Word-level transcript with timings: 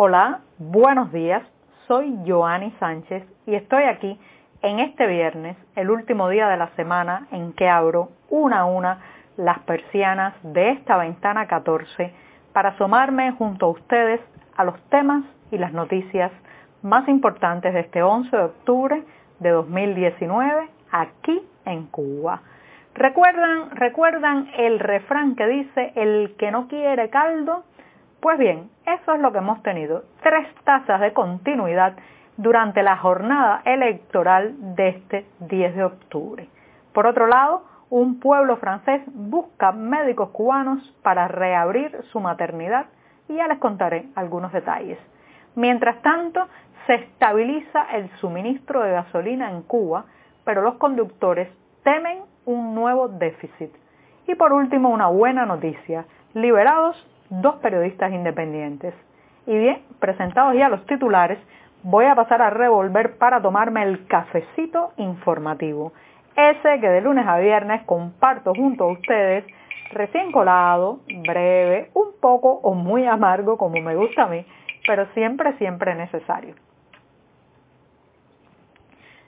Hola, 0.00 0.42
buenos 0.58 1.10
días. 1.10 1.42
Soy 1.88 2.20
Joanny 2.24 2.70
Sánchez 2.78 3.24
y 3.46 3.56
estoy 3.56 3.82
aquí 3.82 4.16
en 4.62 4.78
este 4.78 5.08
viernes, 5.08 5.56
el 5.74 5.90
último 5.90 6.28
día 6.28 6.46
de 6.46 6.56
la 6.56 6.68
semana 6.76 7.26
en 7.32 7.52
que 7.52 7.68
abro 7.68 8.10
una 8.30 8.60
a 8.60 8.64
una 8.66 9.00
las 9.36 9.58
persianas 9.64 10.34
de 10.44 10.70
esta 10.70 10.98
ventana 10.98 11.48
14 11.48 12.12
para 12.52 12.68
asomarme 12.68 13.32
junto 13.32 13.66
a 13.66 13.70
ustedes 13.70 14.20
a 14.56 14.62
los 14.62 14.80
temas 14.88 15.24
y 15.50 15.58
las 15.58 15.72
noticias 15.72 16.30
más 16.82 17.08
importantes 17.08 17.74
de 17.74 17.80
este 17.80 18.00
11 18.00 18.36
de 18.36 18.44
octubre 18.44 19.02
de 19.40 19.50
2019 19.50 20.68
aquí 20.92 21.42
en 21.64 21.86
Cuba. 21.86 22.42
¿Recuerdan, 22.94 23.72
¿Recuerdan 23.72 24.48
el 24.58 24.78
refrán 24.78 25.34
que 25.34 25.48
dice 25.48 25.92
el 25.96 26.36
que 26.38 26.52
no 26.52 26.68
quiere 26.68 27.10
caldo 27.10 27.64
pues 28.20 28.38
bien, 28.38 28.70
eso 28.84 29.14
es 29.14 29.20
lo 29.20 29.32
que 29.32 29.38
hemos 29.38 29.62
tenido, 29.62 30.02
tres 30.22 30.48
tasas 30.64 31.00
de 31.00 31.12
continuidad 31.12 31.94
durante 32.36 32.82
la 32.82 32.96
jornada 32.96 33.62
electoral 33.64 34.54
de 34.74 34.88
este 34.88 35.26
10 35.40 35.76
de 35.76 35.84
octubre. 35.84 36.48
Por 36.92 37.06
otro 37.06 37.26
lado, 37.26 37.64
un 37.90 38.20
pueblo 38.20 38.56
francés 38.56 39.02
busca 39.06 39.72
médicos 39.72 40.30
cubanos 40.30 40.94
para 41.02 41.28
reabrir 41.28 41.96
su 42.12 42.20
maternidad 42.20 42.86
y 43.28 43.36
ya 43.36 43.46
les 43.46 43.58
contaré 43.58 44.06
algunos 44.14 44.52
detalles. 44.52 44.98
Mientras 45.54 46.00
tanto, 46.02 46.46
se 46.86 46.94
estabiliza 46.94 47.84
el 47.92 48.10
suministro 48.18 48.82
de 48.82 48.92
gasolina 48.92 49.50
en 49.50 49.62
Cuba, 49.62 50.06
pero 50.44 50.62
los 50.62 50.74
conductores 50.74 51.48
temen 51.82 52.20
un 52.46 52.74
nuevo 52.74 53.08
déficit. 53.08 53.70
Y 54.26 54.34
por 54.34 54.52
último, 54.52 54.90
una 54.90 55.08
buena 55.08 55.46
noticia. 55.46 56.04
Liberados 56.34 56.96
dos 57.30 57.56
periodistas 57.56 58.12
independientes. 58.12 58.94
Y 59.46 59.56
bien, 59.56 59.82
presentados 59.98 60.54
ya 60.54 60.68
los 60.68 60.84
titulares, 60.86 61.38
voy 61.82 62.04
a 62.04 62.14
pasar 62.14 62.42
a 62.42 62.50
revolver 62.50 63.16
para 63.18 63.40
tomarme 63.40 63.82
el 63.82 64.06
cafecito 64.06 64.92
informativo. 64.96 65.92
Ese 66.36 66.80
que 66.80 66.88
de 66.88 67.00
lunes 67.00 67.26
a 67.26 67.38
viernes 67.38 67.82
comparto 67.84 68.52
junto 68.54 68.84
a 68.84 68.92
ustedes, 68.92 69.44
recién 69.90 70.30
colado, 70.32 71.00
breve, 71.26 71.90
un 71.94 72.12
poco 72.20 72.60
o 72.62 72.74
muy 72.74 73.06
amargo 73.06 73.56
como 73.56 73.80
me 73.80 73.96
gusta 73.96 74.24
a 74.24 74.28
mí, 74.28 74.44
pero 74.86 75.06
siempre, 75.14 75.56
siempre 75.58 75.94
necesario. 75.94 76.54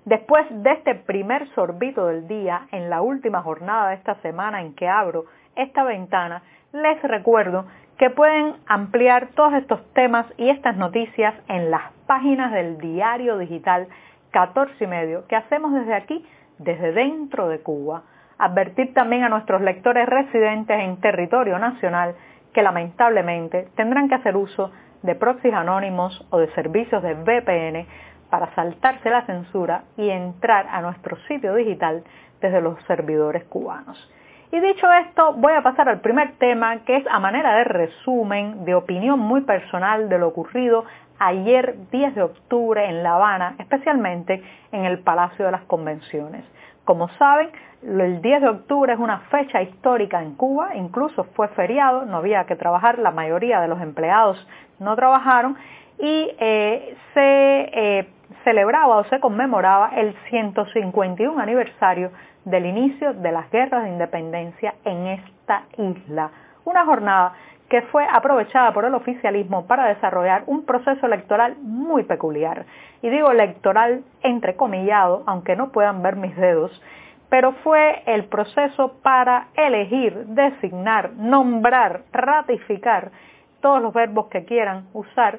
Después 0.05 0.47
de 0.51 0.73
este 0.73 0.95
primer 0.95 1.49
sorbito 1.55 2.07
del 2.07 2.27
día, 2.27 2.67
en 2.73 2.91
la 2.91 3.03
última 3.03 3.43
jornada 3.43 3.91
de 3.91 3.97
esta 3.97 4.15
semana 4.23 4.61
en 4.63 4.75
que 4.75 4.89
abro 4.89 5.27
esta 5.57 5.85
ventana, 5.85 6.43
les 6.73 7.03
recuerdo 7.03 7.67
que 8.01 8.09
pueden 8.09 8.55
ampliar 8.67 9.29
todos 9.35 9.53
estos 9.53 9.85
temas 9.93 10.25
y 10.39 10.49
estas 10.49 10.75
noticias 10.75 11.35
en 11.49 11.71
las 11.71 11.93
páginas 12.07 12.51
del 12.51 12.79
diario 12.79 13.37
digital 13.37 13.89
14 14.31 14.73
y 14.83 14.87
medio 14.87 15.27
que 15.27 15.37
hacemos 15.37 15.75
desde 15.75 15.93
aquí, 15.93 16.25
desde 16.57 16.93
dentro 16.93 17.49
de 17.49 17.61
Cuba. 17.61 18.05
Advertir 18.39 18.95
también 18.95 19.25
a 19.25 19.29
nuestros 19.29 19.61
lectores 19.61 20.09
residentes 20.09 20.81
en 20.81 20.99
territorio 21.03 21.59
nacional 21.59 22.15
que 22.55 22.63
lamentablemente 22.63 23.69
tendrán 23.77 24.09
que 24.09 24.15
hacer 24.15 24.35
uso 24.35 24.73
de 25.03 25.15
proxies 25.15 25.53
anónimos 25.53 26.27
o 26.31 26.39
de 26.39 26.51
servicios 26.55 27.03
de 27.03 27.13
VPN 27.13 27.87
para 28.31 28.55
saltarse 28.55 29.11
la 29.11 29.27
censura 29.27 29.85
y 29.99 30.09
entrar 30.09 30.69
a 30.71 30.81
nuestro 30.81 31.19
sitio 31.29 31.55
digital 31.55 32.03
desde 32.41 32.63
los 32.63 32.83
servidores 32.85 33.45
cubanos. 33.45 34.11
Y 34.53 34.59
dicho 34.59 34.87
esto, 34.93 35.35
voy 35.35 35.53
a 35.53 35.63
pasar 35.63 35.89
al 35.89 36.01
primer 36.01 36.33
tema, 36.39 36.79
que 36.79 36.97
es 36.97 37.07
a 37.09 37.21
manera 37.21 37.55
de 37.55 37.65
resumen, 37.65 38.65
de 38.65 38.75
opinión 38.75 39.21
muy 39.21 39.43
personal 39.43 40.09
de 40.09 40.19
lo 40.19 40.29
ocurrido 40.29 40.85
ayer 41.21 41.77
10 41.93 42.15
de 42.15 42.23
octubre 42.23 42.85
en 42.85 43.03
La 43.03 43.15
Habana, 43.15 43.55
especialmente 43.59 44.43
en 44.73 44.87
el 44.87 45.01
Palacio 45.01 45.45
de 45.45 45.53
las 45.53 45.63
Convenciones. 45.63 46.45
Como 46.85 47.09
saben, 47.11 47.51
el 47.83 48.21
10 48.21 48.41
de 48.41 48.49
octubre 48.49 48.93
es 48.93 48.99
una 48.99 49.21
fecha 49.31 49.63
histórica 49.63 50.23
en 50.23 50.35
Cuba, 50.35 50.75
incluso 50.75 51.25
fue 51.37 51.49
feriado, 51.49 52.05
no 52.07 52.17
había 52.17 52.45
que 52.47 52.57
trabajar, 52.57 52.99
la 52.99 53.11
mayoría 53.11 53.61
de 53.61 53.69
los 53.69 53.81
empleados 53.81 54.45
no 54.81 54.97
trabajaron 54.97 55.57
y 55.99 56.31
eh, 56.39 56.97
se 57.15 57.21
eh, 57.21 58.09
celebraba 58.45 58.97
o 58.97 59.05
se 59.05 59.21
conmemoraba 59.21 59.91
el 59.97 60.15
151 60.29 61.41
aniversario 61.41 62.11
del 62.45 62.67
inicio 62.67 63.15
de 63.15 63.33
las 63.33 63.51
guerras 63.51 63.85
de 63.85 63.91
independencia 63.91 64.75
en 64.85 65.07
esta 65.07 65.65
isla. 65.77 66.31
Una 66.65 66.85
jornada 66.85 67.35
que 67.69 67.83
fue 67.83 68.05
aprovechada 68.11 68.73
por 68.73 68.85
el 68.85 68.95
oficialismo 68.95 69.67
para 69.67 69.87
desarrollar 69.87 70.43
un 70.47 70.65
proceso 70.65 71.07
electoral 71.07 71.57
muy 71.63 72.03
peculiar. 72.03 72.67
Y 73.01 73.11
digo 73.11 73.31
electoral 73.31 74.03
entrecomillado, 74.23 75.23
aunque 75.27 75.55
no 75.55 75.71
puedan 75.71 76.03
ver 76.03 76.17
mis 76.17 76.37
dedos, 76.37 76.83
pero 77.29 77.53
fue 77.63 78.03
el 78.07 78.25
proceso 78.25 78.95
para 79.03 79.47
elegir, 79.55 80.27
designar, 80.27 81.13
nombrar, 81.13 82.03
ratificar, 82.13 83.13
todos 83.61 83.81
los 83.81 83.95
verbos 83.95 84.27
que 84.27 84.45
quieran 84.45 84.87
usar, 84.93 85.39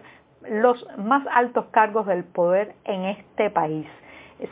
los 0.50 0.86
más 0.98 1.26
altos 1.34 1.66
cargos 1.72 2.06
del 2.06 2.24
poder 2.24 2.74
en 2.86 3.06
este 3.06 3.50
país. 3.50 3.88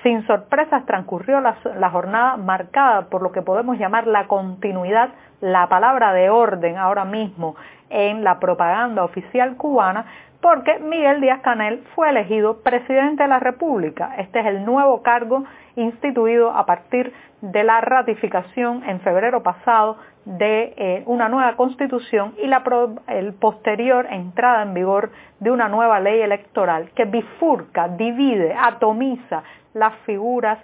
Sin 0.04 0.26
sorpresas 0.28 0.86
transcurrió 0.86 1.42
la, 1.42 1.90
jornada 1.90 2.38
marcada 2.38 3.10
por 3.10 3.24
lo 3.24 3.32
que 3.32 3.42
podemos 3.42 3.78
llamar 3.80 4.06
la 4.06 4.28
continuidad, 4.28 5.10
la 5.42 5.68
palabra 5.68 6.14
de 6.14 6.30
orden 6.30 6.78
ahora 6.78 7.06
mismo 7.06 7.56
en 7.90 8.24
la 8.24 8.40
propaganda 8.40 9.04
oficial 9.04 9.58
cubana, 9.58 10.06
porque 10.42 10.80
Miguel 10.80 11.22
Díaz 11.22 11.42
Canel 11.42 11.84
fue 11.96 12.10
elegido 12.10 12.62
presidente 12.62 13.24
de 13.24 13.30
la 13.30 13.40
República. 13.40 14.16
Este 14.18 14.40
es 14.40 14.46
el 14.46 14.66
nuevo 14.66 15.02
cargo 15.02 15.44
instituido 15.76 16.52
a 16.52 16.66
partir 16.66 17.14
de 17.42 17.64
la 17.64 17.82
ratificación 17.82 18.84
en 18.88 19.02
febrero 19.02 19.44
pasado 19.44 19.98
de 20.26 20.74
eh, 20.78 21.04
una 21.06 21.30
nueva 21.30 21.56
constitución 21.56 22.36
y 22.42 22.48
la 22.48 22.64
el 23.08 23.34
posterior 23.34 24.08
entrada 24.10 24.64
en 24.64 24.74
vigor 24.74 25.12
de 25.40 25.52
una 25.52 25.68
nueva 25.70 26.00
ley 26.00 26.22
electoral 26.22 26.92
que 26.96 27.06
bifurca, 27.06 27.88
divide, 27.88 28.54
atomiza 28.54 29.44
las 29.74 29.96
figuras 30.06 30.60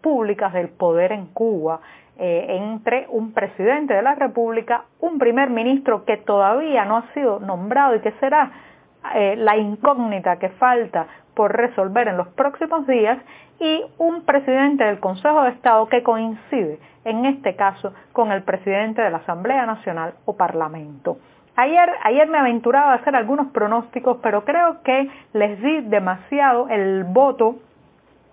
públicas 0.00 0.52
del 0.52 0.68
poder 0.68 1.12
en 1.12 1.26
Cuba 1.26 1.80
eh, 2.18 2.46
entre 2.48 3.06
un 3.08 3.32
presidente 3.32 3.94
de 3.94 4.02
la 4.02 4.14
República, 4.14 4.84
un 5.00 5.18
primer 5.18 5.50
ministro 5.50 6.04
que 6.04 6.16
todavía 6.16 6.84
no 6.84 6.98
ha 6.98 7.12
sido 7.12 7.40
nombrado 7.40 7.96
y 7.96 8.00
que 8.00 8.12
será 8.20 8.52
eh, 9.14 9.36
la 9.36 9.56
incógnita 9.56 10.38
que 10.38 10.50
falta 10.50 11.06
por 11.34 11.52
resolver 11.54 12.08
en 12.08 12.16
los 12.16 12.28
próximos 12.28 12.86
días 12.86 13.18
y 13.60 13.82
un 13.98 14.22
presidente 14.24 14.84
del 14.84 15.00
Consejo 15.00 15.42
de 15.42 15.50
Estado 15.50 15.88
que 15.88 16.02
coincide 16.02 16.78
en 17.04 17.26
este 17.26 17.54
caso 17.56 17.92
con 18.12 18.32
el 18.32 18.42
presidente 18.42 19.02
de 19.02 19.10
la 19.10 19.18
Asamblea 19.18 19.66
Nacional 19.66 20.14
o 20.24 20.36
Parlamento. 20.36 21.18
Ayer, 21.56 21.88
ayer 22.02 22.28
me 22.28 22.38
aventuraba 22.38 22.92
a 22.92 22.96
hacer 22.96 23.14
algunos 23.14 23.48
pronósticos, 23.52 24.18
pero 24.22 24.44
creo 24.44 24.82
que 24.82 25.08
les 25.34 25.60
di 25.62 25.82
demasiado 25.82 26.68
el 26.68 27.04
voto 27.04 27.56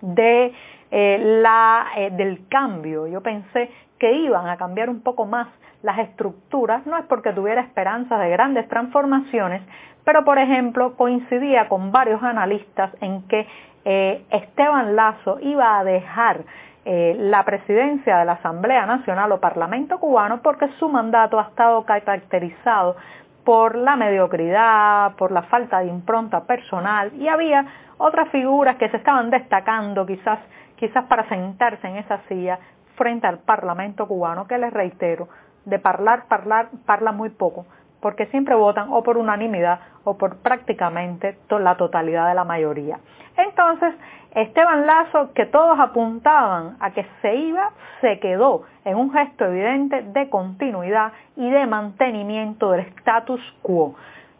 de, 0.00 0.52
eh, 0.94 1.40
la, 1.40 1.86
eh, 1.96 2.10
del 2.10 2.46
cambio. 2.48 3.06
Yo 3.06 3.22
pensé 3.22 3.70
que 3.98 4.12
iban 4.12 4.46
a 4.46 4.58
cambiar 4.58 4.90
un 4.90 5.00
poco 5.00 5.24
más 5.24 5.48
las 5.82 5.98
estructuras, 6.00 6.84
no 6.84 6.98
es 6.98 7.06
porque 7.06 7.32
tuviera 7.32 7.62
esperanzas 7.62 8.20
de 8.20 8.28
grandes 8.28 8.68
transformaciones, 8.68 9.62
pero 10.04 10.22
por 10.22 10.38
ejemplo 10.38 10.94
coincidía 10.94 11.66
con 11.70 11.92
varios 11.92 12.22
analistas 12.22 12.90
en 13.00 13.26
que 13.26 13.46
eh, 13.86 14.22
Esteban 14.30 14.94
Lazo 14.94 15.38
iba 15.40 15.78
a 15.78 15.84
dejar 15.84 16.44
la 16.84 17.44
presidencia 17.44 18.18
de 18.18 18.24
la 18.24 18.32
Asamblea 18.32 18.86
Nacional 18.86 19.30
o 19.30 19.38
Parlamento 19.38 20.00
cubano 20.00 20.42
porque 20.42 20.66
su 20.80 20.88
mandato 20.88 21.38
ha 21.38 21.44
estado 21.44 21.84
caracterizado 21.84 22.96
por 23.44 23.76
la 23.76 23.96
mediocridad, 23.96 25.14
por 25.16 25.32
la 25.32 25.42
falta 25.42 25.80
de 25.80 25.86
impronta 25.86 26.44
personal 26.44 27.12
y 27.14 27.28
había 27.28 27.66
otras 27.98 28.28
figuras 28.30 28.76
que 28.76 28.88
se 28.88 28.96
estaban 28.96 29.30
destacando 29.30 30.06
quizás, 30.06 30.38
quizás 30.76 31.04
para 31.06 31.28
sentarse 31.28 31.86
en 31.86 31.96
esa 31.96 32.20
silla 32.28 32.58
frente 32.96 33.26
al 33.26 33.38
Parlamento 33.38 34.06
cubano, 34.06 34.46
que 34.46 34.58
les 34.58 34.72
reitero, 34.72 35.28
de 35.64 35.80
hablar, 35.82 36.24
hablar, 36.28 36.68
parla 36.86 37.12
muy 37.12 37.30
poco, 37.30 37.66
porque 38.00 38.26
siempre 38.26 38.54
votan 38.54 38.88
o 38.90 39.02
por 39.02 39.16
unanimidad 39.16 39.80
o 40.04 40.18
por 40.18 40.38
prácticamente 40.38 41.38
la 41.48 41.76
totalidad 41.76 42.28
de 42.28 42.34
la 42.34 42.44
mayoría. 42.44 42.98
Entonces, 43.36 43.94
Esteban 44.34 44.86
Lazo, 44.86 45.32
que 45.34 45.44
todos 45.44 45.78
apuntaban 45.78 46.76
a 46.80 46.92
que 46.92 47.06
se 47.20 47.34
iba, 47.34 47.70
se 48.00 48.18
quedó 48.18 48.62
en 48.84 48.96
un 48.96 49.12
gesto 49.12 49.44
evidente 49.44 50.02
de 50.02 50.30
continuidad 50.30 51.12
y 51.36 51.50
de 51.50 51.66
mantenimiento 51.66 52.70
del 52.70 52.80
status 52.98 53.40
quo. 53.60 53.94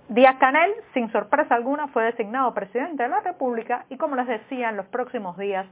Díaz 0.09 0.37
Canel, 0.37 0.73
sin 0.95 1.11
sorpresa 1.13 1.55
alguna, 1.55 1.89
fue 1.89 2.05
designado 2.05 2.55
presidente 2.55 3.03
de 3.03 3.09
la 3.09 3.21
República 3.21 3.85
y 3.91 3.97
como 3.97 4.17
les 4.17 4.27
decía, 4.27 4.71
en 4.71 4.77
los 4.77 4.87
próximos 4.87 5.37
días 5.37 5.67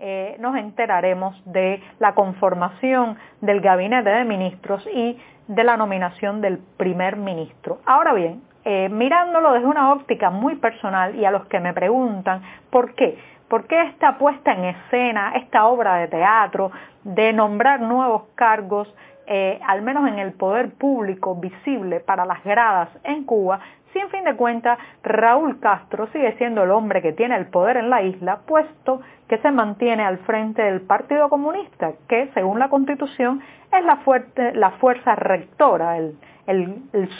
eh, 0.00 0.36
nos 0.38 0.56
enteraremos 0.56 1.40
de 1.44 1.82
la 1.98 2.14
conformación 2.14 3.16
del 3.40 3.60
gabinete 3.60 4.10
de 4.10 4.24
ministros 4.24 4.86
y 4.92 5.18
de 5.48 5.64
la 5.64 5.76
nominación 5.76 6.40
del 6.40 6.58
primer 6.76 7.16
ministro. 7.16 7.78
Ahora 7.86 8.14
bien, 8.14 8.42
eh, 8.64 8.88
mirándolo 8.88 9.52
desde 9.52 9.66
una 9.66 9.92
óptica 9.92 10.30
muy 10.30 10.56
personal 10.56 11.14
y 11.16 11.24
a 11.24 11.30
los 11.30 11.46
que 11.46 11.60
me 11.60 11.74
preguntan 11.74 12.42
por 12.70 12.94
qué, 12.94 13.18
por 13.48 13.66
qué 13.66 13.82
esta 13.82 14.18
puesta 14.18 14.52
en 14.52 14.64
escena, 14.64 15.32
esta 15.36 15.66
obra 15.66 15.96
de 15.96 16.08
teatro, 16.08 16.70
de 17.04 17.32
nombrar 17.32 17.80
nuevos 17.80 18.24
cargos, 18.34 18.92
eh, 19.26 19.60
al 19.66 19.82
menos 19.82 20.08
en 20.08 20.18
el 20.18 20.32
poder 20.32 20.74
público 20.74 21.34
visible 21.36 22.00
para 22.00 22.26
las 22.26 22.42
gradas 22.44 22.88
en 23.04 23.24
Cuba, 23.24 23.60
si 23.94 24.00
en 24.00 24.10
fin 24.10 24.24
de 24.24 24.34
cuentas 24.34 24.76
Raúl 25.04 25.60
Castro 25.60 26.08
sigue 26.08 26.36
siendo 26.36 26.64
el 26.64 26.72
hombre 26.72 27.00
que 27.00 27.12
tiene 27.12 27.36
el 27.36 27.46
poder 27.46 27.76
en 27.76 27.90
la 27.90 28.02
isla, 28.02 28.40
puesto 28.44 29.00
que 29.28 29.38
se 29.38 29.50
mantiene 29.52 30.04
al 30.04 30.18
frente 30.18 30.62
del 30.62 30.80
Partido 30.80 31.28
Comunista, 31.30 31.92
que 32.08 32.28
según 32.34 32.58
la 32.58 32.68
Constitución 32.68 33.40
es 33.72 33.84
la, 33.84 33.96
fuerza 34.72 35.14
rectora, 35.14 35.96
el, 35.96 36.16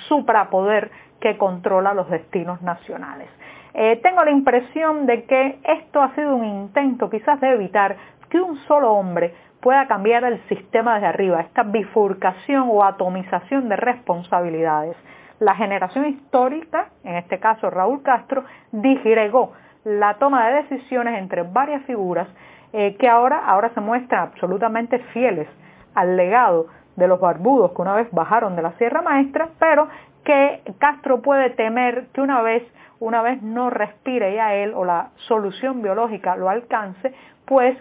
suprapoder 0.08 0.90
que 1.20 1.38
controla 1.38 1.94
los 1.94 2.10
destinos 2.10 2.60
nacionales. 2.60 3.28
Eh, 3.74 4.00
tengo 4.02 4.24
la 4.24 4.30
impresión 4.30 5.04
de 5.06 5.24
que 5.24 5.58
esto 5.64 6.00
ha 6.00 6.14
sido 6.14 6.36
un 6.36 6.44
intento 6.44 7.10
quizás 7.10 7.40
de 7.40 7.50
evitar 7.50 7.96
que 8.30 8.40
un 8.40 8.56
solo 8.68 8.92
hombre 8.92 9.34
pueda 9.60 9.86
cambiar 9.88 10.24
el 10.24 10.40
sistema 10.48 10.94
desde 10.94 11.08
arriba, 11.08 11.40
esta 11.40 11.64
bifurcación 11.64 12.68
o 12.70 12.84
atomización 12.84 13.68
de 13.68 13.76
responsabilidades. 13.76 14.96
La 15.40 15.56
generación 15.56 16.06
histórica, 16.06 16.90
en 17.02 17.16
este 17.16 17.40
caso 17.40 17.68
Raúl 17.68 18.02
Castro, 18.02 18.44
disgregó 18.70 19.52
la 19.84 20.14
toma 20.14 20.46
de 20.48 20.62
decisiones 20.62 21.18
entre 21.18 21.42
varias 21.42 21.82
figuras 21.84 22.28
eh, 22.72 22.96
que 22.96 23.08
ahora, 23.08 23.44
ahora 23.44 23.70
se 23.70 23.80
muestran 23.80 24.28
absolutamente 24.28 24.98
fieles 25.12 25.48
al 25.94 26.16
legado 26.16 26.66
de 26.96 27.08
los 27.08 27.18
barbudos 27.18 27.72
que 27.72 27.82
una 27.82 27.94
vez 27.94 28.08
bajaron 28.12 28.54
de 28.54 28.62
la 28.62 28.72
Sierra 28.72 29.02
Maestra, 29.02 29.48
pero 29.58 29.88
que 30.24 30.62
Castro 30.78 31.22
puede 31.22 31.50
temer 31.50 32.06
que 32.12 32.20
una 32.20 32.42
vez, 32.42 32.62
una 32.98 33.22
vez 33.22 33.42
no 33.42 33.70
respire 33.70 34.34
ya 34.34 34.54
él 34.54 34.72
o 34.74 34.84
la 34.84 35.10
solución 35.28 35.82
biológica 35.82 36.36
lo 36.36 36.48
alcance, 36.48 37.14
pues 37.44 37.76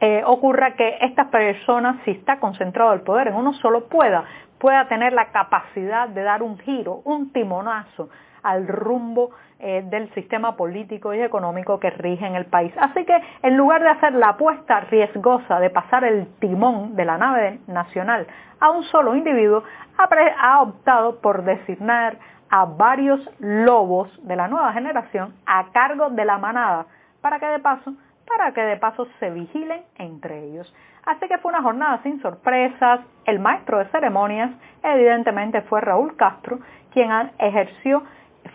eh, 0.00 0.22
ocurra 0.26 0.74
que 0.74 0.98
estas 1.00 1.28
personas, 1.28 1.96
si 2.04 2.10
está 2.10 2.40
concentrado 2.40 2.92
el 2.92 3.02
poder 3.02 3.28
en 3.28 3.34
uno 3.34 3.52
solo, 3.54 3.88
pueda, 3.88 4.24
pueda 4.58 4.88
tener 4.88 5.12
la 5.12 5.30
capacidad 5.30 6.08
de 6.08 6.22
dar 6.22 6.42
un 6.42 6.58
giro, 6.58 7.02
un 7.04 7.32
timonazo 7.32 8.08
al 8.42 8.66
rumbo 8.66 9.30
eh, 9.64 9.84
del 9.86 10.12
sistema 10.12 10.56
político 10.56 11.14
y 11.14 11.20
económico 11.20 11.78
que 11.78 11.90
rige 11.90 12.26
en 12.26 12.34
el 12.34 12.46
país. 12.46 12.72
Así 12.80 13.04
que 13.04 13.16
en 13.42 13.56
lugar 13.56 13.80
de 13.80 13.90
hacer 13.90 14.12
la 14.14 14.30
apuesta 14.30 14.80
riesgosa 14.80 15.60
de 15.60 15.70
pasar 15.70 16.02
el 16.02 16.26
timón 16.40 16.96
de 16.96 17.04
la 17.04 17.16
nave 17.16 17.60
nacional 17.68 18.26
a 18.58 18.70
un 18.70 18.82
solo 18.82 19.14
individuo, 19.14 19.62
ha 19.96 20.62
optado 20.62 21.20
por 21.20 21.44
designar 21.44 22.16
a 22.50 22.64
varios 22.64 23.20
lobos 23.38 24.10
de 24.26 24.34
la 24.34 24.48
nueva 24.48 24.72
generación 24.72 25.32
a 25.46 25.70
cargo 25.70 26.10
de 26.10 26.24
la 26.24 26.38
manada 26.38 26.86
para 27.20 27.38
que 27.38 27.46
de 27.46 27.60
paso 27.60 27.94
para 28.26 28.52
que 28.52 28.62
de 28.62 28.76
paso 28.78 29.06
se 29.20 29.30
vigilen 29.30 29.82
entre 29.96 30.44
ellos. 30.44 30.74
Así 31.04 31.28
que 31.28 31.38
fue 31.38 31.52
una 31.52 31.62
jornada 31.62 32.02
sin 32.02 32.20
sorpresas. 32.20 33.00
El 33.26 33.38
maestro 33.38 33.78
de 33.78 33.84
ceremonias 33.86 34.50
evidentemente 34.82 35.62
fue 35.62 35.80
Raúl 35.80 36.16
Castro, 36.16 36.58
quien 36.92 37.10
ejerció 37.38 38.02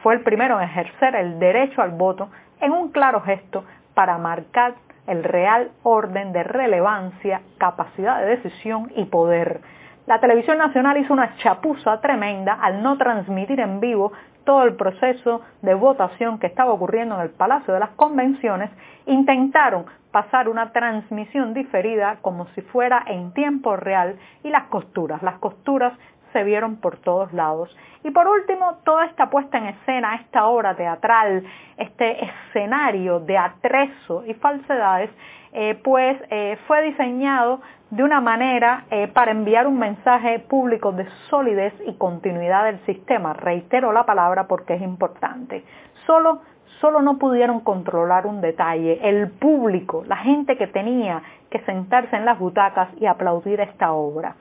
fue 0.03 0.15
el 0.15 0.21
primero 0.21 0.59
en 0.59 0.69
ejercer 0.69 1.15
el 1.15 1.39
derecho 1.39 1.81
al 1.81 1.91
voto 1.91 2.29
en 2.61 2.71
un 2.71 2.91
claro 2.91 3.21
gesto 3.21 3.63
para 3.93 4.17
marcar 4.17 4.75
el 5.07 5.23
real 5.23 5.71
orden 5.83 6.33
de 6.33 6.43
relevancia, 6.43 7.41
capacidad 7.57 8.19
de 8.19 8.37
decisión 8.37 8.91
y 8.95 9.05
poder. 9.05 9.61
La 10.05 10.19
televisión 10.19 10.57
nacional 10.57 10.97
hizo 10.97 11.13
una 11.13 11.35
chapuza 11.37 11.99
tremenda 11.99 12.53
al 12.53 12.81
no 12.81 12.97
transmitir 12.97 13.59
en 13.59 13.79
vivo 13.79 14.11
todo 14.45 14.63
el 14.63 14.75
proceso 14.75 15.41
de 15.61 15.73
votación 15.73 16.39
que 16.39 16.47
estaba 16.47 16.71
ocurriendo 16.71 17.15
en 17.15 17.21
el 17.21 17.29
Palacio 17.31 17.73
de 17.73 17.81
las 17.81 17.89
Convenciones. 17.91 18.69
Intentaron 19.05 19.85
pasar 20.11 20.47
una 20.47 20.71
transmisión 20.71 21.53
diferida 21.53 22.19
como 22.21 22.47
si 22.55 22.61
fuera 22.61 23.03
en 23.07 23.33
tiempo 23.33 23.75
real 23.75 24.17
y 24.43 24.49
las 24.49 24.63
costuras, 24.67 25.21
las 25.21 25.39
costuras 25.39 25.93
se 26.33 26.43
vieron 26.43 26.77
por 26.77 26.97
todos 26.97 27.31
lados. 27.33 27.75
Y 28.03 28.11
por 28.11 28.27
último, 28.27 28.77
toda 28.83 29.05
esta 29.05 29.29
puesta 29.29 29.57
en 29.57 29.67
escena, 29.67 30.15
esta 30.15 30.47
obra 30.47 30.75
teatral, 30.75 31.43
este 31.77 32.25
escenario 32.25 33.19
de 33.19 33.37
atrezo 33.37 34.23
y 34.25 34.33
falsedades, 34.35 35.09
eh, 35.53 35.79
pues 35.83 36.17
eh, 36.29 36.57
fue 36.67 36.83
diseñado 36.83 37.61
de 37.89 38.03
una 38.03 38.19
manera 38.19 38.85
eh, 38.91 39.07
para 39.07 39.31
enviar 39.31 39.65
un 39.65 39.79
mensaje 39.79 40.39
público 40.39 40.91
de 40.91 41.07
solidez 41.29 41.73
y 41.85 41.93
continuidad 41.93 42.65
del 42.65 42.79
sistema. 42.85 43.33
Reitero 43.33 43.91
la 43.91 44.05
palabra 44.05 44.47
porque 44.47 44.75
es 44.75 44.81
importante. 44.81 45.63
Solo, 46.05 46.41
solo 46.81 47.01
no 47.01 47.17
pudieron 47.17 47.61
controlar 47.61 48.27
un 48.27 48.41
detalle. 48.41 48.99
El 49.07 49.31
público, 49.31 50.03
la 50.05 50.17
gente 50.17 50.57
que 50.57 50.67
tenía 50.67 51.23
que 51.49 51.59
sentarse 51.61 52.15
en 52.15 52.25
las 52.25 52.37
butacas 52.37 52.89
y 52.99 53.05
aplaudir 53.05 53.61
esta 53.61 53.93
obra. 53.93 54.35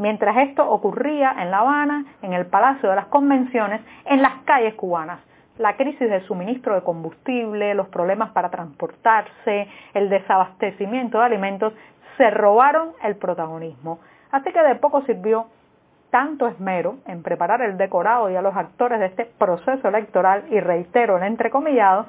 Mientras 0.00 0.34
esto 0.38 0.66
ocurría 0.66 1.34
en 1.42 1.50
La 1.50 1.58
Habana, 1.58 2.06
en 2.22 2.32
el 2.32 2.46
Palacio 2.46 2.88
de 2.88 2.96
las 2.96 3.08
Convenciones, 3.08 3.82
en 4.06 4.22
las 4.22 4.32
calles 4.46 4.72
cubanas, 4.72 5.20
la 5.58 5.76
crisis 5.76 6.08
de 6.08 6.22
suministro 6.22 6.74
de 6.74 6.80
combustible, 6.80 7.74
los 7.74 7.86
problemas 7.88 8.30
para 8.30 8.48
transportarse, 8.48 9.68
el 9.92 10.08
desabastecimiento 10.08 11.18
de 11.18 11.24
alimentos, 11.26 11.74
se 12.16 12.30
robaron 12.30 12.92
el 13.02 13.16
protagonismo. 13.16 13.98
Así 14.30 14.50
que 14.52 14.62
de 14.62 14.76
poco 14.76 15.02
sirvió 15.02 15.48
tanto 16.08 16.48
esmero 16.48 16.96
en 17.06 17.22
preparar 17.22 17.60
el 17.60 17.76
decorado 17.76 18.30
y 18.30 18.36
a 18.36 18.40
los 18.40 18.56
actores 18.56 19.00
de 19.00 19.06
este 19.06 19.26
proceso 19.26 19.86
electoral, 19.86 20.44
y 20.48 20.60
reitero 20.60 21.18
el 21.18 21.24
entrecomillado, 21.24 22.06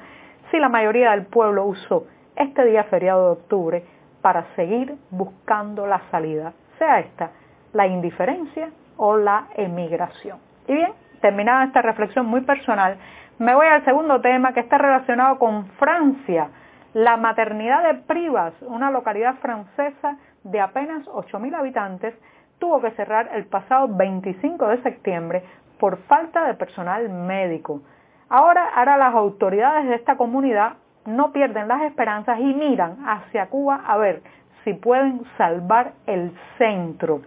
si 0.50 0.58
la 0.58 0.70
mayoría 0.70 1.10
del 1.10 1.26
pueblo 1.26 1.66
usó 1.66 2.06
este 2.36 2.64
día 2.64 2.84
feriado 2.84 3.26
de 3.26 3.32
octubre 3.32 3.84
para 4.22 4.46
seguir 4.56 4.96
buscando 5.10 5.86
la 5.86 6.00
salida, 6.10 6.54
sea 6.78 7.00
esta 7.00 7.32
la 7.72 7.86
indiferencia 7.86 8.70
o 8.96 9.16
la 9.16 9.46
emigración. 9.54 10.38
Y 10.68 10.74
bien, 10.74 10.92
terminada 11.20 11.64
esta 11.64 11.82
reflexión 11.82 12.26
muy 12.26 12.42
personal, 12.42 12.96
me 13.38 13.54
voy 13.54 13.66
al 13.66 13.84
segundo 13.84 14.20
tema 14.20 14.52
que 14.52 14.60
está 14.60 14.78
relacionado 14.78 15.38
con 15.38 15.66
Francia. 15.78 16.48
La 16.94 17.16
maternidad 17.16 17.82
de 17.84 17.94
Privas, 17.94 18.52
una 18.62 18.90
localidad 18.90 19.36
francesa 19.36 20.18
de 20.44 20.60
apenas 20.60 21.06
8.000 21.06 21.54
habitantes, 21.54 22.14
tuvo 22.58 22.80
que 22.80 22.90
cerrar 22.92 23.30
el 23.34 23.46
pasado 23.46 23.88
25 23.88 24.68
de 24.68 24.82
septiembre 24.82 25.42
por 25.80 25.96
falta 26.02 26.46
de 26.46 26.54
personal 26.54 27.08
médico. 27.08 27.80
Ahora, 28.28 28.68
ahora 28.74 28.96
las 28.96 29.14
autoridades 29.14 29.88
de 29.88 29.96
esta 29.96 30.16
comunidad 30.16 30.74
no 31.06 31.32
pierden 31.32 31.66
las 31.66 31.82
esperanzas 31.82 32.38
y 32.38 32.54
miran 32.54 32.98
hacia 33.04 33.46
Cuba 33.46 33.82
a 33.86 33.96
ver 33.96 34.22
si 34.62 34.74
pueden 34.74 35.22
salvar 35.36 35.94
el 36.06 36.32
centro. 36.58 37.22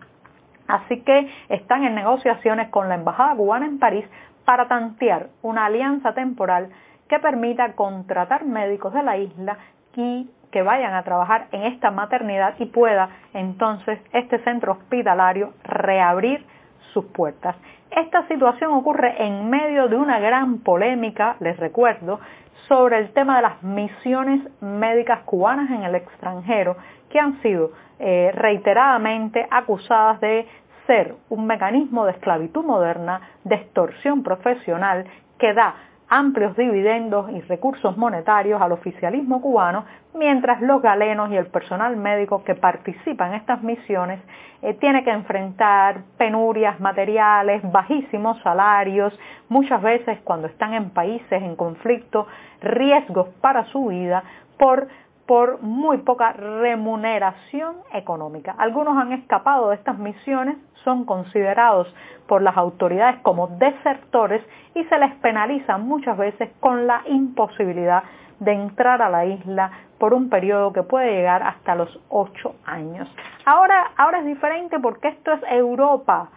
Así 0.67 1.01
que 1.01 1.29
están 1.49 1.83
en 1.83 1.95
negociaciones 1.95 2.69
con 2.69 2.89
la 2.89 2.95
Embajada 2.95 3.35
cubana 3.35 3.65
en 3.65 3.79
París 3.79 4.05
para 4.45 4.67
tantear 4.67 5.27
una 5.41 5.65
alianza 5.65 6.13
temporal 6.13 6.69
que 7.07 7.19
permita 7.19 7.73
contratar 7.73 8.45
médicos 8.45 8.93
de 8.93 9.03
la 9.03 9.17
isla 9.17 9.57
y 9.95 10.29
que 10.51 10.61
vayan 10.61 10.93
a 10.93 11.03
trabajar 11.03 11.47
en 11.51 11.63
esta 11.63 11.91
maternidad 11.91 12.55
y 12.59 12.65
pueda 12.65 13.09
entonces 13.33 13.99
este 14.13 14.39
centro 14.39 14.73
hospitalario 14.73 15.53
reabrir 15.63 16.45
sus 16.93 17.05
puertas. 17.05 17.55
Esta 17.91 18.27
situación 18.27 18.73
ocurre 18.73 19.25
en 19.25 19.49
medio 19.49 19.87
de 19.87 19.95
una 19.97 20.19
gran 20.19 20.59
polémica, 20.59 21.35
les 21.39 21.57
recuerdo, 21.57 22.19
sobre 22.67 22.97
el 22.97 23.11
tema 23.13 23.35
de 23.37 23.41
las 23.43 23.63
misiones 23.63 24.41
médicas 24.61 25.19
cubanas 25.25 25.69
en 25.69 25.83
el 25.83 25.95
extranjero 25.95 26.77
que 27.09 27.19
han 27.19 27.41
sido 27.41 27.71
eh, 27.99 28.31
reiteradamente 28.33 29.47
acusadas 29.49 30.19
de 30.21 30.47
ser 30.87 31.15
un 31.29 31.47
mecanismo 31.47 32.05
de 32.05 32.11
esclavitud 32.11 32.63
moderna, 32.63 33.21
de 33.43 33.55
extorsión 33.55 34.23
profesional, 34.23 35.05
que 35.39 35.53
da 35.53 35.75
amplios 36.07 36.55
dividendos 36.55 37.31
y 37.31 37.41
recursos 37.41 37.97
monetarios 37.97 38.61
al 38.61 38.71
oficialismo 38.71 39.41
cubano, 39.41 39.85
mientras 40.13 40.61
los 40.61 40.81
galenos 40.81 41.31
y 41.31 41.37
el 41.37 41.47
personal 41.47 41.97
médico 41.97 42.43
que 42.43 42.55
participa 42.55 43.27
en 43.27 43.33
estas 43.33 43.63
misiones 43.63 44.19
eh, 44.61 44.75
tiene 44.75 45.03
que 45.03 45.11
enfrentar 45.11 46.03
penurias 46.17 46.79
materiales, 46.79 47.61
bajísimos 47.71 48.39
salarios, 48.41 49.17
muchas 49.49 49.81
veces 49.81 50.19
cuando 50.23 50.47
están 50.47 50.73
en 50.73 50.91
países 50.91 51.41
en 51.41 51.55
conflicto, 51.55 52.27
riesgos 52.61 53.29
para 53.41 53.65
su 53.65 53.87
vida 53.87 54.23
por 54.57 54.87
por 55.25 55.61
muy 55.61 55.97
poca 55.99 56.33
remuneración 56.33 57.77
económica. 57.93 58.55
Algunos 58.57 58.97
han 58.97 59.11
escapado 59.11 59.69
de 59.69 59.75
estas 59.75 59.97
misiones, 59.97 60.57
son 60.83 61.05
considerados 61.05 61.93
por 62.27 62.41
las 62.41 62.55
autoridades 62.55 63.19
como 63.21 63.47
desertores 63.47 64.43
y 64.75 64.83
se 64.83 64.99
les 64.99 65.13
penaliza 65.15 65.77
muchas 65.77 66.17
veces 66.17 66.49
con 66.59 66.85
la 66.85 67.01
imposibilidad 67.07 68.03
de 68.39 68.51
entrar 68.51 69.01
a 69.01 69.09
la 69.09 69.25
isla 69.25 69.71
por 69.97 70.13
un 70.13 70.29
periodo 70.29 70.73
que 70.73 70.83
puede 70.83 71.11
llegar 71.11 71.41
hasta 71.41 71.73
los 71.73 71.99
ocho 72.09 72.55
años. 72.65 73.09
Ahora, 73.45 73.91
ahora 73.97 74.19
es 74.19 74.25
diferente 74.25 74.79
porque 74.79 75.07
esto 75.07 75.31
es 75.31 75.41
Europa, 75.49 76.29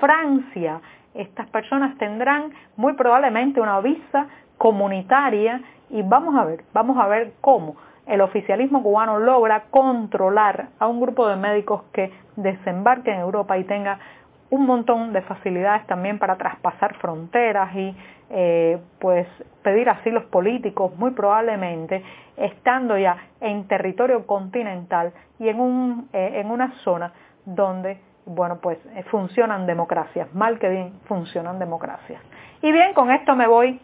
Francia. 0.00 0.80
Estas 1.14 1.48
personas 1.50 1.96
tendrán 1.98 2.52
muy 2.76 2.94
probablemente 2.94 3.60
una 3.60 3.80
visa 3.80 4.26
comunitaria 4.56 5.60
y 5.90 6.02
vamos 6.02 6.34
a 6.34 6.44
ver, 6.44 6.64
vamos 6.72 6.96
a 6.98 7.06
ver 7.06 7.34
cómo 7.40 7.76
el 8.06 8.20
oficialismo 8.20 8.82
cubano 8.82 9.18
logra 9.18 9.64
controlar 9.70 10.68
a 10.78 10.86
un 10.86 11.00
grupo 11.00 11.28
de 11.28 11.36
médicos 11.36 11.82
que 11.92 12.12
desembarque 12.36 13.12
en 13.12 13.20
Europa 13.20 13.56
y 13.58 13.64
tenga 13.64 13.98
un 14.50 14.66
montón 14.66 15.12
de 15.12 15.22
facilidades 15.22 15.86
también 15.86 16.18
para 16.18 16.36
traspasar 16.36 16.94
fronteras 16.96 17.74
y 17.74 17.96
eh, 18.28 18.78
pues 18.98 19.26
pedir 19.62 19.88
asilos 19.88 20.24
políticos 20.24 20.94
muy 20.98 21.12
probablemente 21.12 22.02
estando 22.36 22.98
ya 22.98 23.16
en 23.40 23.66
territorio 23.66 24.26
continental 24.26 25.12
y 25.38 25.48
en, 25.48 25.60
un, 25.60 26.08
eh, 26.12 26.40
en 26.40 26.50
una 26.50 26.72
zona 26.84 27.12
donde 27.44 27.98
bueno 28.26 28.58
pues 28.60 28.78
eh, 28.94 29.04
funcionan 29.04 29.66
democracias, 29.66 30.32
mal 30.34 30.58
que 30.58 30.68
bien 30.68 30.92
funcionan 31.04 31.58
democracias. 31.58 32.20
Y 32.60 32.70
bien, 32.72 32.92
con 32.94 33.10
esto 33.10 33.34
me 33.34 33.48
voy 33.48 33.80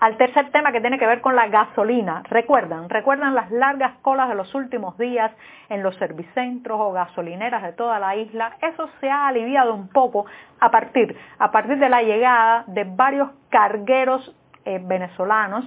al 0.00 0.16
tercer 0.16 0.50
tema 0.50 0.72
que 0.72 0.80
tiene 0.80 0.98
que 0.98 1.06
ver 1.06 1.20
con 1.20 1.34
la 1.34 1.48
gasolina. 1.48 2.22
Recuerdan, 2.28 2.88
recuerdan 2.88 3.34
las 3.34 3.50
largas 3.50 3.94
colas 4.02 4.28
de 4.28 4.34
los 4.34 4.54
últimos 4.54 4.96
días 4.98 5.32
en 5.68 5.82
los 5.82 5.96
servicentros 5.96 6.78
o 6.80 6.92
gasolineras 6.92 7.62
de 7.62 7.72
toda 7.72 7.98
la 7.98 8.16
isla. 8.16 8.56
Eso 8.62 8.88
se 9.00 9.10
ha 9.10 9.28
aliviado 9.28 9.74
un 9.74 9.88
poco 9.88 10.26
a 10.60 10.70
partir, 10.70 11.16
a 11.38 11.50
partir 11.50 11.78
de 11.78 11.88
la 11.88 12.02
llegada 12.02 12.64
de 12.68 12.84
varios 12.84 13.30
cargueros 13.48 14.34
eh, 14.64 14.80
venezolanos 14.82 15.64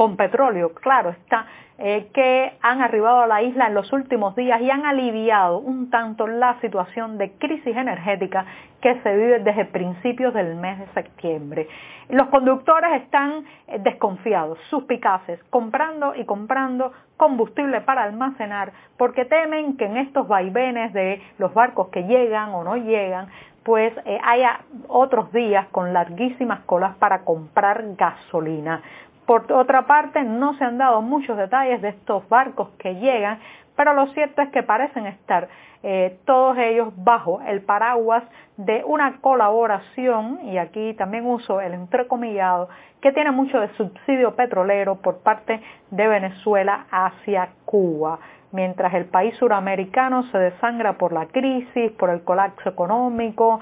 con 0.00 0.16
petróleo, 0.16 0.72
claro 0.72 1.10
está, 1.10 1.44
eh, 1.76 2.08
que 2.14 2.54
han 2.62 2.80
arribado 2.80 3.20
a 3.20 3.26
la 3.26 3.42
isla 3.42 3.66
en 3.66 3.74
los 3.74 3.92
últimos 3.92 4.34
días 4.34 4.58
y 4.62 4.70
han 4.70 4.86
aliviado 4.86 5.58
un 5.58 5.90
tanto 5.90 6.26
la 6.26 6.58
situación 6.62 7.18
de 7.18 7.32
crisis 7.32 7.76
energética 7.76 8.46
que 8.80 8.98
se 9.02 9.14
vive 9.14 9.40
desde 9.40 9.66
principios 9.66 10.32
del 10.32 10.56
mes 10.56 10.78
de 10.78 10.86
septiembre. 10.94 11.68
Los 12.08 12.28
conductores 12.28 13.02
están 13.02 13.44
eh, 13.68 13.78
desconfiados, 13.78 14.58
suspicaces, 14.70 15.38
comprando 15.50 16.14
y 16.14 16.24
comprando 16.24 16.92
combustible 17.18 17.82
para 17.82 18.04
almacenar 18.04 18.72
porque 18.96 19.26
temen 19.26 19.76
que 19.76 19.84
en 19.84 19.98
estos 19.98 20.26
vaivenes 20.26 20.94
de 20.94 21.20
los 21.36 21.52
barcos 21.52 21.88
que 21.88 22.04
llegan 22.04 22.54
o 22.54 22.64
no 22.64 22.76
llegan, 22.76 23.28
pues 23.64 23.92
eh, 24.06 24.18
haya 24.24 24.60
otros 24.88 25.30
días 25.32 25.66
con 25.68 25.92
larguísimas 25.92 26.60
colas 26.60 26.96
para 26.96 27.24
comprar 27.24 27.84
gasolina. 27.96 28.82
Por 29.30 29.52
otra 29.52 29.86
parte, 29.86 30.24
no 30.24 30.54
se 30.54 30.64
han 30.64 30.76
dado 30.76 31.02
muchos 31.02 31.36
detalles 31.36 31.80
de 31.82 31.90
estos 31.90 32.28
barcos 32.28 32.70
que 32.80 32.96
llegan, 32.96 33.38
pero 33.76 33.94
lo 33.94 34.08
cierto 34.08 34.42
es 34.42 34.48
que 34.48 34.64
parecen 34.64 35.06
estar 35.06 35.46
eh, 35.84 36.18
todos 36.24 36.58
ellos 36.58 36.88
bajo 36.96 37.40
el 37.42 37.60
paraguas 37.60 38.24
de 38.56 38.82
una 38.84 39.20
colaboración, 39.20 40.40
y 40.42 40.58
aquí 40.58 40.94
también 40.94 41.26
uso 41.26 41.60
el 41.60 41.74
entrecomillado, 41.74 42.70
que 43.00 43.12
tiene 43.12 43.30
mucho 43.30 43.60
de 43.60 43.68
subsidio 43.76 44.34
petrolero 44.34 44.96
por 44.96 45.18
parte 45.18 45.62
de 45.92 46.08
Venezuela 46.08 46.86
hacia 46.90 47.50
Cuba. 47.66 48.18
Mientras 48.50 48.92
el 48.94 49.04
país 49.04 49.36
suramericano 49.36 50.24
se 50.32 50.38
desangra 50.38 50.94
por 50.94 51.12
la 51.12 51.26
crisis, 51.26 51.92
por 51.92 52.10
el 52.10 52.24
colapso 52.24 52.68
económico, 52.68 53.60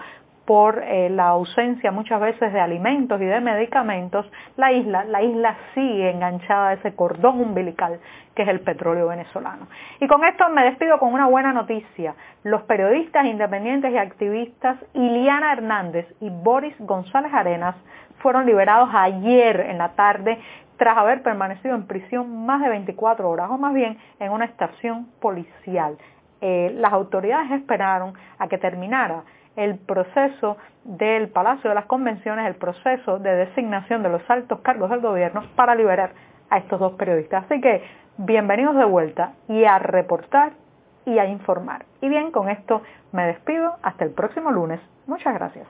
por 0.49 0.83
eh, 0.83 1.11
la 1.11 1.29
ausencia 1.29 1.93
muchas 1.93 2.19
veces 2.23 2.55
de 2.55 2.59
alimentos 2.59 3.21
y 3.21 3.27
de 3.27 3.39
medicamentos, 3.39 4.25
la 4.57 4.73
isla, 4.73 5.05
la 5.05 5.23
isla 5.23 5.55
sigue 5.75 6.11
enganchada 6.11 6.71
a 6.71 6.73
ese 6.73 6.95
cordón 6.95 7.39
umbilical 7.39 8.01
que 8.35 8.45
es 8.45 8.49
el 8.49 8.61
petróleo 8.61 9.09
venezolano. 9.09 9.67
Y 10.01 10.07
con 10.07 10.25
esto 10.25 10.49
me 10.49 10.65
despido 10.65 10.99
con 10.99 11.13
una 11.13 11.27
buena 11.27 11.53
noticia. 11.53 12.15
Los 12.45 12.63
periodistas 12.63 13.27
independientes 13.27 13.93
y 13.93 13.99
activistas 13.99 14.79
Iliana 14.95 15.53
Hernández 15.53 16.07
y 16.19 16.31
Boris 16.31 16.75
González 16.79 17.35
Arenas 17.35 17.77
fueron 18.21 18.47
liberados 18.47 18.89
ayer 18.95 19.61
en 19.61 19.77
la 19.77 19.91
tarde 19.91 20.39
tras 20.79 20.97
haber 20.97 21.23
permanecido 21.23 21.75
en 21.75 21.87
prisión 21.87 22.47
más 22.47 22.63
de 22.63 22.71
24 22.71 23.29
horas, 23.29 23.51
o 23.51 23.59
más 23.59 23.75
bien 23.75 23.99
en 24.19 24.33
una 24.33 24.47
estación 24.47 25.09
policial. 25.21 25.99
Eh, 26.41 26.73
las 26.75 26.95
autoridades 26.95 27.51
esperaron 27.51 28.15
a 28.39 28.49
que 28.49 28.57
terminara 28.57 29.25
el 29.59 29.77
proceso 29.77 30.57
del 30.85 31.29
Palacio 31.31 31.69
de 31.69 31.75
las 31.75 31.87
Convenciones, 31.87 32.47
el 32.47 32.55
proceso 32.55 33.19
de 33.19 33.35
designación 33.35 34.05
de 34.05 34.09
los 34.09 34.23
altos 34.31 34.61
cargos 34.61 34.89
del 34.89 35.01
gobierno 35.01 35.43
para 35.57 35.75
liberar 35.75 36.13
a 36.49 36.59
estos 36.59 36.79
dos 36.79 36.93
periodistas. 36.93 37.45
Así 37.45 37.61
que 37.61 37.83
bienvenidos 38.19 38.77
de 38.77 38.85
vuelta 38.85 39.33
y 39.49 39.65
a 39.65 39.81
reportar 39.81 40.53
y 41.05 41.19
a 41.19 41.27
informar. 41.27 41.87
Y 42.01 42.09
bien, 42.09 42.31
con 42.31 42.49
esto 42.49 42.83
me 43.11 43.27
despido. 43.27 43.75
Hasta 43.83 44.05
el 44.05 44.13
próximo 44.13 44.53
lunes. 44.53 44.81
Muchas 45.09 45.35
gracias. 45.35 45.67